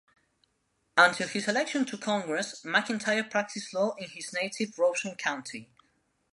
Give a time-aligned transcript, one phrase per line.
[0.97, 5.69] Until his election to Congress, McIntyre practiced law in his native Robeson County.